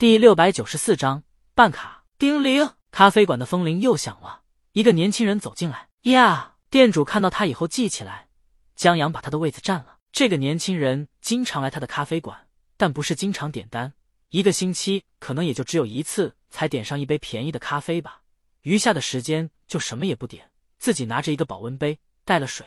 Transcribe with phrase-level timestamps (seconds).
[0.00, 2.06] 第六百九十四章办卡。
[2.16, 4.40] 叮铃，咖啡馆的风铃又响了。
[4.72, 5.90] 一个年轻人走进来。
[6.04, 8.28] 呀，店主看到他以后记起来，
[8.74, 9.98] 江阳把他的位子占了。
[10.10, 13.92] 这个年轻人经常来他的咖啡馆，但不是经常点单，
[14.30, 18.22] 一个星期可能也就只有一次才点上一杯便宜的咖啡吧。
[18.62, 22.66] 余下的时间就什么也不点，自己拿着一个保温杯，带了水，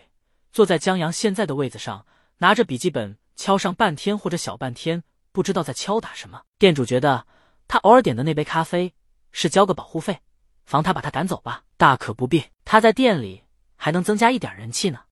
[0.52, 2.06] 坐在江阳现在的位子上，
[2.38, 5.04] 拿着笔记本敲上半天或者小半天，
[5.34, 6.44] 不知道在敲打什么。
[6.58, 7.28] 店主觉得
[7.68, 8.94] 他偶尔点的那杯咖啡。
[9.36, 10.22] 是交个保护费，
[10.64, 11.64] 防他把他赶走吧？
[11.76, 15.06] 大可不必，他在店里还能增加一点人气呢。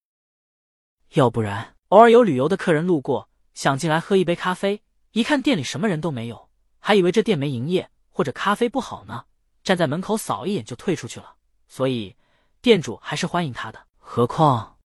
[1.13, 9.25] 要不然，偶尔有旅游的客人路过，想进来喝一杯咖啡，一看店里什么人都没有，还以为这店没营业或者咖啡不好呢，
[9.63, 11.37] 站在门口扫一眼就退出去了。
[11.67, 12.15] 所以，
[12.61, 13.87] 店主还是欢迎他的。
[13.97, 14.77] 何况，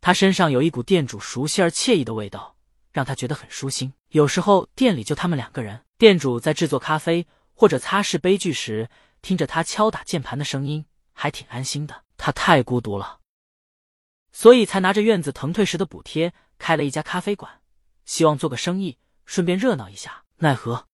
[0.00, 2.54] 他身上有一股店主熟悉而惬意的味道，
[2.92, 3.92] 让他觉得很舒心。
[4.08, 7.26] 有时候店里就他们两个人，店主在制作咖啡。
[7.60, 8.88] 或者擦拭杯具时，
[9.20, 12.04] 听着他敲打键盘的声音，还挺安心的。
[12.16, 13.18] 他太孤独了，
[14.30, 17.60] 所以才拿着院子腾退时的补贴开了一家咖啡馆，
[18.04, 20.22] 希望做个生意，顺便热闹一下。
[20.36, 20.86] 奈何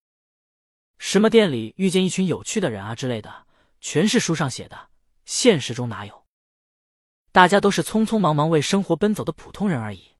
[0.96, 3.44] 什么店里遇见一群有趣的人啊之类的，
[3.82, 4.88] 全是书上写的，
[5.26, 6.24] 现实中哪有？
[7.30, 10.13] 大家都是匆匆忙忙为生活奔走的普通人而已，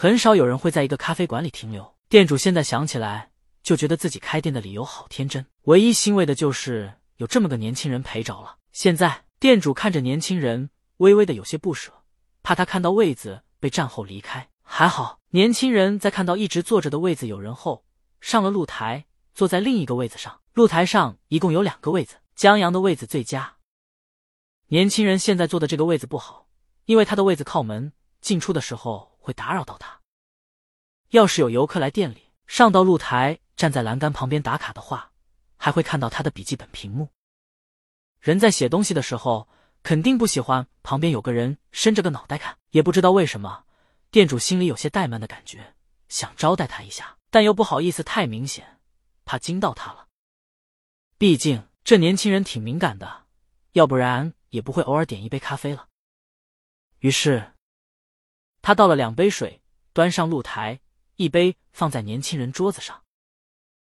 [0.00, 1.96] 很少有人会在一个咖啡馆里停留。
[2.08, 3.32] 店主现在想起来。
[3.64, 8.58] 就觉得自己开店的理由好天真，唯一欣慰的就是有这么个年轻人陪着了。
[8.70, 11.92] 现在店主看着年轻人，微微的有些不舍，
[12.44, 14.48] 怕他看到位子被占后离开。
[14.62, 17.84] 还好，年轻人在看到一直坐着的位子有人后，
[18.20, 19.04] 上了露台，
[19.34, 20.40] 坐在另一个位子上。
[20.54, 23.56] 露台上一共有两个位子，江阳的位子最佳。
[24.68, 26.46] 年轻人现在坐的这个位子不好，
[26.86, 30.00] 因为他的位子靠门，进出的时候会打扰到他。
[31.10, 33.40] 要是有游客来店里，上到露台。
[33.58, 35.10] 站在栏杆旁边打卡的话，
[35.56, 37.08] 还会看到他的笔记本屏幕。
[38.20, 39.48] 人在写东西的时候，
[39.82, 42.56] 肯定不喜欢旁边有个人伸着个脑袋看。
[42.70, 43.64] 也不知道为什么，
[44.12, 45.74] 店主心里有些怠慢的感觉，
[46.08, 48.78] 想招待他一下，但又不好意思太明显，
[49.24, 50.06] 怕惊到他了。
[51.18, 53.24] 毕竟这年轻人挺敏感的，
[53.72, 55.88] 要不然也不会偶尔点一杯咖啡了。
[57.00, 57.54] 于是，
[58.68, 59.62] 他倒了两杯水，
[59.94, 60.80] 端上露台，
[61.16, 63.02] 一杯放在年轻人桌子上。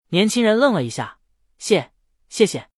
[0.09, 1.17] 年轻人愣了一下，
[1.57, 1.91] 谢
[2.29, 2.69] 谢谢。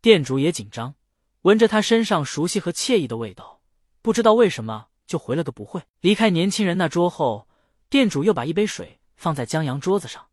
[0.00, 0.94] 店主也紧张，
[1.40, 3.60] 闻着他身上熟悉和惬意的味道，
[4.02, 5.82] 不知道为什么就回了个不会。
[5.98, 7.48] 离开年轻人那桌后，
[7.88, 10.28] 店主又把一杯水放在江阳桌子上。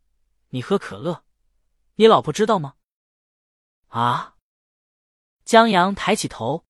[0.50, 1.24] 你喝可乐，
[1.96, 2.74] 你老婆知道吗？
[3.88, 4.36] 啊！
[5.44, 6.64] 江阳抬起头，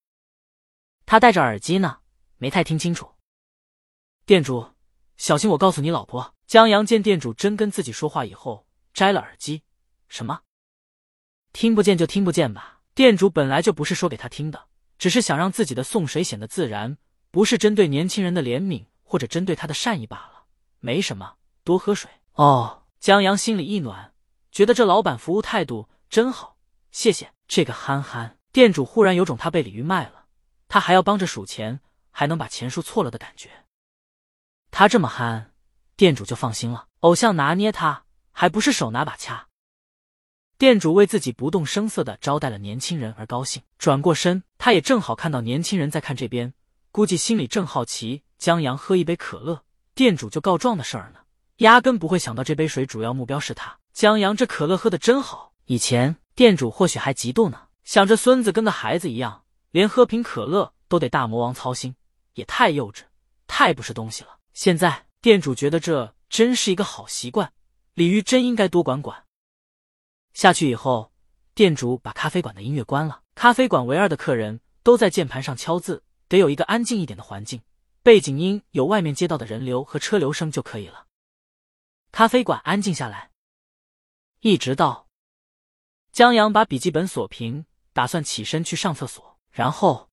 [1.05, 2.01] 他戴着耳机呢，
[2.39, 3.13] 没太听清楚。
[4.33, 4.71] 店主，
[5.19, 6.35] 小心我告诉你老婆。
[6.47, 8.67] 江阳见店主真跟自己说话以后。
[8.95, 9.63] 摘了耳机，
[10.09, 10.41] 什么？
[11.53, 12.81] 听不见就听不见吧。
[12.95, 16.97] 店主本来就不是说给他听的，只是想让自己的送水显得自然，
[17.31, 20.45] 不是针对年轻人的怜悯或者针对他的善意罢了。
[20.81, 22.11] 没什么，多喝水。
[22.33, 24.15] 哦，江阳心里一暖，
[24.51, 26.57] 觉得这老板服务态度真好，
[26.91, 27.35] 谢谢。
[27.47, 30.25] 这个憨憨店主忽然有种他被鲤鱼卖了，
[30.69, 33.51] 他还要帮着数钱，还能把钱数错了的感觉。
[34.73, 35.53] 他这么憨，
[35.95, 36.89] 店主就放心了。
[36.99, 38.03] 偶像拿捏他。
[38.35, 39.47] 还不是手拿把掐，
[40.57, 46.55] 店主为自己不动声色的招待了年轻人而高兴，转过身，他也正好看到年轻人在看这边，
[46.91, 49.63] 估计心里正好奇江阳喝一杯可乐，
[49.95, 51.21] 店主就告状的事儿呢，
[51.59, 53.79] 压根不会想到这杯水主要目标是他。
[53.93, 61.95] 江阳这可乐喝的真好，以前店主或许还嫉妒呢，想着孙子跟个孩子一样，连喝瓶可乐都得大魔王操心，
[62.33, 63.03] 也太幼稚，
[63.47, 64.39] 太不是东西了。
[64.53, 67.53] 现在店主觉得这真是一个好习惯。
[67.95, 69.27] 鲤鱼真应该多管管。
[70.33, 71.13] 下去以后，
[71.55, 73.23] 店主把咖啡馆的音乐关了。
[73.35, 77.63] 咖啡馆唯二的客人都在键盘上敲字，得有一个安静一点的环境，
[78.03, 81.07] 背景音有外面街道的人流和车流声就可以了。
[82.11, 83.31] 咖啡馆安静下来，
[84.41, 85.09] 一直到
[86.13, 90.09] 江阳把笔记本锁屏，打算起身去上厕所，然后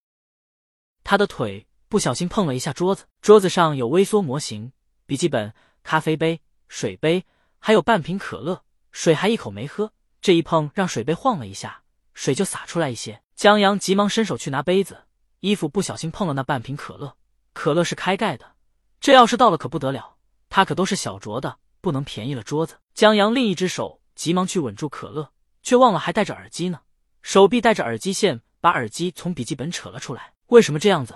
[1.06, 4.72] 他的腿不小心碰了一下桌子，桌子上有微缩模型、
[5.08, 5.52] 笔记本、
[5.84, 7.26] 咖啡杯、水杯。
[7.58, 9.92] 还有半瓶可乐，水还一口没喝。
[10.22, 11.82] 这一碰让水杯晃了一下，
[12.14, 13.22] 水就洒出来一些。
[13.36, 15.06] 江阳急忙伸手去拿杯子，
[15.40, 17.18] 衣服不小心碰了那半瓶可乐。
[17.54, 18.54] 可乐是开盖的，
[19.02, 20.16] 这要是倒了可不得了。
[20.48, 22.78] 他可都是小酌的，不能便宜了桌子。
[22.94, 25.32] 江阳另一只手急忙去稳住可乐，
[25.64, 26.82] 却忘了还戴着耳机呢。
[27.22, 30.34] 手臂带着耳机线，把耳机从笔记本扯了出来。
[30.48, 31.14] 为什么这样子？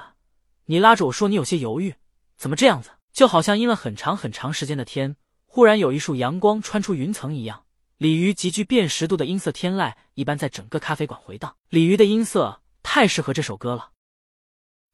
[0.65, 1.95] 你拉着我说你有些犹豫，
[2.37, 2.91] 怎么这样子？
[3.11, 5.15] 就好像阴了很长很长时间的天。
[5.45, 7.65] 忽然有一束阳光穿出云层一样，
[7.97, 11.55] 鲤鱼极具辨识度的音色天籁一般在整个咖啡馆回荡。
[11.69, 13.91] 鲤鱼的音色太适合这首歌了，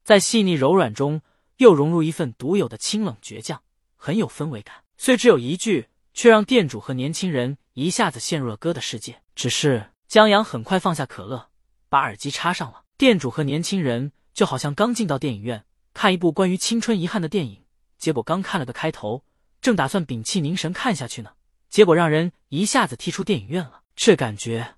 [0.04, 1.22] 在细腻柔软中
[1.56, 3.62] 又融入一份独有的清冷倔强，
[3.96, 4.84] 很有氛围感。
[4.98, 9.22] 虽只有一句，却让店主和年轻人一下子陷入了歌的世界。
[9.34, 11.48] 只是江阳很快放下可乐，
[11.88, 12.82] 把耳机插上了。
[12.98, 17.62] 店主和年轻人就好像刚进到电影院看一部关于青春遗憾的电影，
[17.98, 19.22] 结果刚看了个开头，
[19.60, 21.32] 正打算屏气凝神看下去呢。
[21.68, 24.76] 结果让人一下子踢出电影院了，这感觉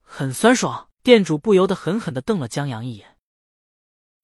[0.00, 0.88] 很酸爽。
[1.02, 3.16] 店主不由得狠狠的瞪了江阳一眼，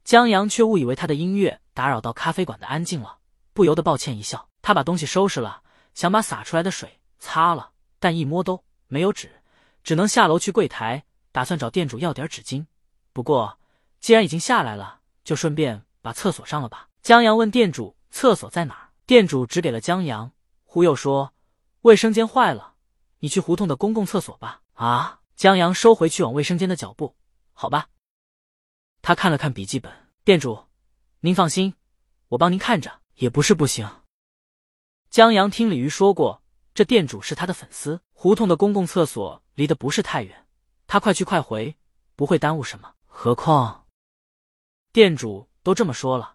[0.05, 3.19] 江阳却误以为他的音乐打扰到咖啡馆的安静了，
[3.53, 4.49] 不由得抱歉一笑。
[4.63, 9.43] 他把东西收拾了，想把洒出来的水擦了，但一摸都没有纸，
[9.83, 12.65] 只能下楼去柜台，打算找店主要点纸巾。
[13.13, 13.59] 不过
[14.01, 16.89] 既然已经下来了，就顺便把厕所上了吧。
[17.03, 20.33] 江阳问店主厕所在哪儿，店主指给了江阳，
[20.65, 21.33] 忽悠说。
[21.83, 22.75] 卫生间坏了，
[23.21, 24.63] 你去胡同的公共厕所吧。
[24.75, 25.21] 啊！
[25.35, 27.17] 江阳收回去往卫生间的脚步。
[27.53, 27.89] 好吧。
[29.01, 29.91] 他看了看笔记本，
[30.25, 30.67] 店主，
[31.21, 31.75] 您放心，
[32.29, 33.89] 我帮您看着，也不是不行。
[35.09, 36.43] 江阳听李鱼说过，
[36.75, 38.03] 这店主是他的粉丝。
[38.13, 40.47] 胡同的公共厕所离得不是太远，
[40.87, 41.75] 他快去快回，
[42.15, 42.93] 不会耽误什么。
[43.07, 43.80] 何况
[44.93, 46.35] 店主都这么说了，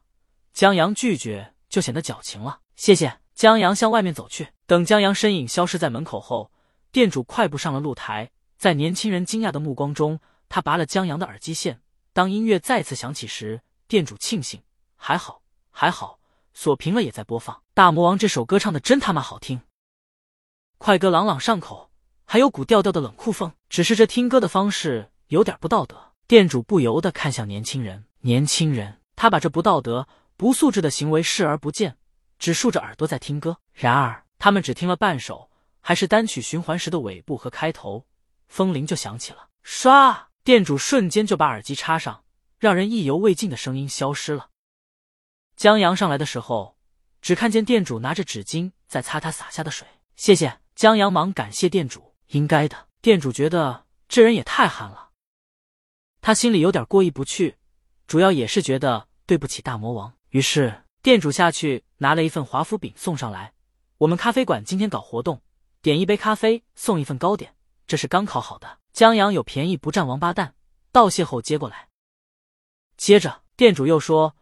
[0.54, 2.62] 江阳拒绝就显得矫情了。
[2.76, 3.20] 谢谢。
[3.34, 6.50] 江阳向外面走去，等江阳身影消失在门口后，
[6.94, 8.32] 店主快步上了露台。
[8.58, 11.82] 在年轻人惊讶的目光中，他拔了江阳的耳机线。
[12.14, 14.64] 当音乐再次响起时，店主庆幸
[14.96, 16.18] 还好还好，
[16.54, 17.62] 锁屏了也在播放。
[17.74, 19.60] 大魔王这首歌唱的真他妈好听，
[20.78, 21.92] 快歌朗朗上口，
[22.24, 23.52] 还有股调调的冷酷风。
[23.68, 26.14] 只是这听歌的方式有点不道德。
[26.26, 31.96] 店主不由得看向年轻人，年轻人，他把这不道德、不素质的行为视而不见。
[32.40, 38.08] 只竖着耳朵在听歌，然而他们只听了半首，还是单曲循环时的尾部和开头，
[38.48, 39.50] 风铃就响起了。
[39.64, 42.24] 唰，店主瞬间就把耳机插上，
[42.58, 44.50] 让人意犹未尽的声音消失了。
[45.56, 46.80] 江阳上来的时候，
[47.22, 49.88] 只看见店主拿着纸巾在擦他洒下的水。
[50.16, 52.16] 谢谢，江阳忙感谢店主。
[52.30, 55.12] 应该的，店主觉得这人也太憨了，
[56.22, 57.58] 他心里有点过意不去，
[58.08, 60.82] 主要也是觉得对不起大魔王，于是。
[61.02, 63.54] 店主下去拿了一份华夫饼送上来。
[64.00, 65.40] 我们咖啡馆今天搞活动，
[65.80, 67.54] 点一杯咖啡送一份糕点，
[67.86, 68.80] 这是刚烤好的。
[68.92, 70.56] 江阳有便宜不占王八蛋，
[70.92, 71.90] 道谢后接过来。
[72.98, 74.36] 接着店主又说，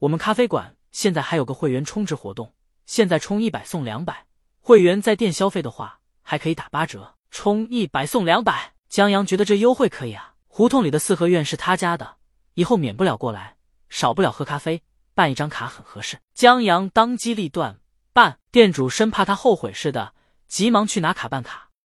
[0.00, 2.52] 我们咖啡馆现在还有个会员充值活动，
[2.84, 4.26] 现在充一百送两百，
[4.60, 8.74] 会员在店消费的话还可以打八折，充一百送两百。
[8.88, 12.16] 江阳觉得这优惠可以啊，胡同里的四合院是他家的，
[12.58, 13.54] 以后免不了过来，
[13.88, 14.82] 少不了喝咖啡。
[15.14, 16.18] 办一张卡很合适。
[16.34, 17.78] 江阳当机立断
[18.12, 20.12] 办，店主生怕他后悔似的，
[20.48, 21.67] 急忙去拿卡办卡。